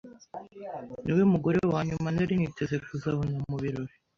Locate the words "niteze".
2.37-2.75